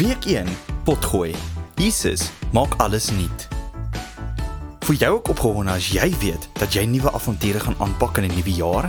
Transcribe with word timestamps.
Week 0.00 0.24
1: 0.24 0.46
Potgooi. 0.84 1.34
Jesus 1.74 2.30
maak 2.52 2.72
alles 2.76 3.10
nuut. 3.10 3.48
Voel 4.80 4.96
jy 4.96 5.08
ook 5.12 5.28
opgewonde 5.28 5.74
as 5.76 5.90
jy 5.92 6.06
weet 6.22 6.46
dat 6.56 6.72
jy 6.72 6.86
nuwe 6.88 7.10
avonture 7.12 7.60
gaan 7.60 7.76
aanpak 7.84 8.16
in 8.16 8.24
'n 8.30 8.32
nuwe 8.34 8.54
jaar? 8.56 8.88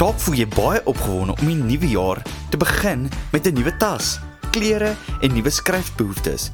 Dalk 0.00 0.16
voel 0.16 0.34
jy 0.40 0.46
baie 0.48 0.80
opgewonde 0.84 1.34
om 1.36 1.46
die 1.46 1.54
nuwe 1.54 1.88
jaar 1.88 2.22
te 2.48 2.56
begin 2.56 3.10
met 3.32 3.46
'n 3.46 3.52
nuwe 3.54 3.76
tas, 3.76 4.20
klere 4.50 4.94
en 5.20 5.32
nuwe 5.34 5.50
skryfbehoeftes. 5.50 6.50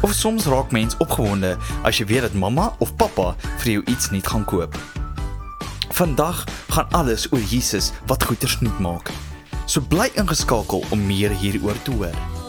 Of 0.00 0.12
soms 0.12 0.44
raak 0.44 0.70
mens 0.70 0.96
opgewonde 0.96 1.56
as 1.82 1.98
jy 1.98 2.06
weet 2.06 2.20
dat 2.20 2.34
mamma 2.34 2.74
of 2.78 2.96
pappa 2.96 3.34
vir 3.58 3.72
jou 3.72 3.82
iets 3.86 4.10
nuut 4.10 4.26
gaan 4.26 4.44
koop. 4.44 4.76
Vandag 5.88 6.44
gaan 6.68 6.90
alles 6.90 7.32
oor 7.32 7.40
Jesus 7.40 7.92
wat 8.06 8.24
goeders 8.24 8.60
nuut 8.60 8.78
maak. 8.78 9.10
So 9.64 9.80
bly 9.80 10.10
ingeskakel 10.14 10.84
om 10.90 11.06
meer 11.06 11.30
hieroor 11.30 11.82
te 11.82 11.90
hoor. 11.90 12.39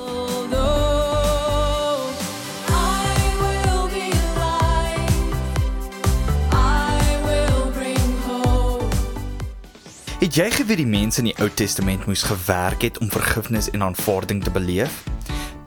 Het 10.31 10.45
jy 10.45 10.51
geweet 10.55 10.79
die 10.79 10.87
mense 10.87 11.19
in 11.19 11.25
die 11.27 11.39
Ou 11.43 11.49
Testament 11.59 12.05
moes 12.07 12.21
gewerk 12.23 12.85
het 12.85 12.97
om 13.03 13.09
vergifnis 13.11 13.65
en 13.75 13.81
aanvaarding 13.83 14.37
te 14.39 14.51
beleef 14.55 15.01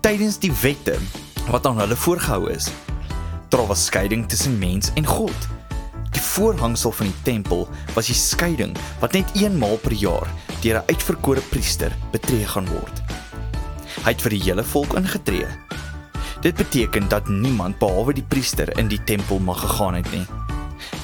tydens 0.01 0.39
die 0.41 0.53
wette 0.63 0.95
wat 1.51 1.67
aan 1.69 1.83
hulle 1.83 1.99
voorgehou 2.01 2.49
is? 2.49 2.71
Daar 3.53 3.67
was 3.69 3.83
skeiding 3.85 4.23
tussen 4.29 4.57
mens 4.59 4.89
en 4.97 5.05
God. 5.05 5.49
Die 6.17 6.23
voorhangsel 6.23 6.97
van 6.97 7.11
die 7.11 7.23
tempel 7.27 7.69
was 7.93 8.09
die 8.09 8.17
skeiding 8.17 8.73
wat 9.03 9.13
net 9.13 9.37
eenmaal 9.37 9.77
per 9.85 9.93
jaar 9.93 10.33
deur 10.63 10.81
'n 10.81 10.89
uitverkore 10.89 11.45
priester 11.53 11.93
betree 12.17 12.47
gaan 12.47 12.69
word. 12.73 13.03
Hy 14.01 14.17
het 14.17 14.23
vir 14.23 14.31
die 14.31 14.43
hele 14.49 14.65
volk 14.65 14.97
ingetree. 14.97 15.47
Dit 16.41 16.57
beteken 16.57 17.09
dat 17.09 17.29
niemand 17.29 17.79
behalwe 17.79 18.17
die 18.17 18.29
priester 18.29 18.79
in 18.79 18.89
die 18.89 19.05
tempel 19.05 19.39
mag 19.39 19.61
gegaan 19.61 19.95
het 19.95 20.11
nie. 20.13 20.25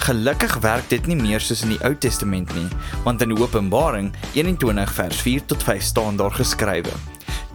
Gelukkig 0.00 0.54
werk 0.64 0.86
dit 0.88 1.06
nie 1.06 1.16
meer 1.18 1.42
soos 1.44 1.60
in 1.66 1.74
die 1.74 1.82
Ou 1.84 1.92
Testament 1.92 2.48
nie, 2.56 2.68
want 3.04 3.20
in 3.20 3.34
Openbaring 3.36 4.06
21 4.32 4.92
vers 4.96 5.18
4 5.26 5.44
tot 5.52 5.62
5 5.66 5.82
staan 5.82 6.16
daar 6.16 6.32
geskrywe: 6.32 6.94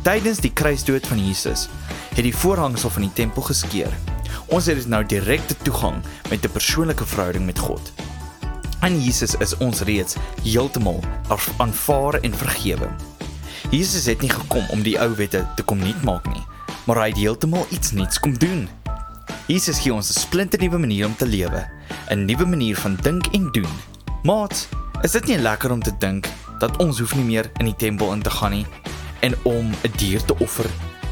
Tydens 0.05 0.43
die 0.45 0.53
kruisdood 0.53 1.07
van 1.09 1.23
Jesus 1.25 1.65
het 2.13 2.21
die 2.23 2.35
voorhangsel 2.35 2.93
van 2.93 3.07
die 3.07 3.13
tempel 3.17 3.47
geskeur. 3.49 3.89
Ons 4.53 4.69
het 4.69 4.77
dus 4.77 4.85
nou 4.85 5.01
direkte 5.01 5.57
toegang 5.65 5.97
met 6.29 6.45
'n 6.45 6.53
persoonlike 6.53 7.05
verhouding 7.05 7.45
met 7.45 7.59
God. 7.59 7.93
In 8.85 9.01
Jesus 9.01 9.35
is 9.35 9.57
ons 9.57 9.81
reeds 9.81 10.15
heeltemal 10.43 11.03
aanvaar 11.57 12.13
en 12.21 12.33
vergewe. 12.33 12.89
Jesus 13.71 14.05
het 14.05 14.21
nie 14.21 14.29
gekom 14.29 14.65
om 14.69 14.83
die 14.83 14.99
ou 15.01 15.15
wette 15.15 15.47
te 15.55 15.63
kom 15.63 15.77
nuut 15.77 16.03
maak 16.03 16.27
nie, 16.27 16.45
maar 16.85 16.97
hy 17.01 17.07
het 17.07 17.17
heeltemal 17.17 17.65
iets 17.69 17.91
nuuts 17.91 18.19
kom 18.19 18.37
doen. 18.37 18.69
Jesus 19.45 19.77
gee 19.79 19.93
ons 19.93 20.09
'n 20.09 20.19
splinternuwe 20.19 20.77
manier 20.77 21.05
om 21.05 21.15
te 21.15 21.25
lewe, 21.25 21.69
'n 22.09 22.25
nuwe 22.25 22.45
manier 22.45 22.75
van 22.75 22.97
dink 23.01 23.27
en 23.27 23.51
doen. 23.51 23.69
Maat, 24.23 24.67
is 25.01 25.11
dit 25.11 25.25
nie 25.25 25.37
lekker 25.37 25.71
om 25.71 25.81
te 25.81 25.91
dink 25.99 26.27
dat 26.59 26.77
ons 26.77 26.99
hoef 26.99 27.15
nie 27.15 27.23
meer 27.23 27.51
in 27.59 27.65
die 27.65 27.75
tempel 27.75 28.13
in 28.13 28.21
te 28.21 28.29
gaan 28.29 28.51
nie 28.51 28.65
en 29.19 29.35
om 29.43 29.69
'n 29.69 29.91
dier 29.97 30.25
te 30.25 30.37
offer 30.39 30.65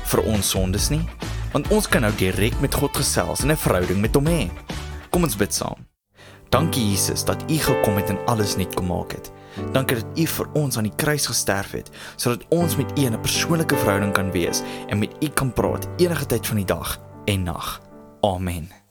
vir 0.04 0.22
ons 0.23 0.50
sondes 0.50 0.89
nie? 0.89 1.06
Want 1.52 1.67
ons 1.67 1.88
kan 1.88 2.02
nou 2.02 2.16
direk 2.16 2.59
met 2.59 2.73
God 2.73 2.98
gesels 2.98 3.44
en 3.44 3.52
'n 3.52 3.58
verhouding 3.58 4.02
met 4.02 4.16
hom 4.16 4.26
hê. 4.26 4.50
Kom 5.09 5.23
ons 5.23 5.36
bid 5.36 5.54
saam. 5.54 5.86
Dankie 6.50 6.89
Jesus 6.89 7.23
dat 7.26 7.44
U 7.52 7.58
gekom 7.58 7.95
het 7.95 8.09
en 8.09 8.26
alles 8.26 8.56
nuut 8.56 8.73
kom 8.76 8.88
maak 8.88 9.11
het. 9.11 9.31
Dankie 9.72 9.95
dat 9.95 10.17
U 10.17 10.26
vir 10.26 10.48
ons 10.54 10.78
aan 10.78 10.89
die 10.89 10.95
kruis 10.95 11.28
gesterf 11.28 11.72
het 11.72 11.89
sodat 12.16 12.45
ons 12.50 12.76
met 12.76 13.00
U 13.00 13.02
'n 13.06 13.22
persoonlike 13.22 13.76
verhouding 13.76 14.14
kan 14.14 14.31
wees 14.31 14.61
en 14.88 15.00
met 15.00 15.14
U 15.21 15.27
kan 15.27 15.54
praat 15.54 15.88
enige 15.98 16.26
tyd 16.26 16.48
van 16.48 16.55
die 16.55 16.65
dag 16.65 17.00
en 17.26 17.44
nag. 17.44 17.92
Amen. 18.23 18.83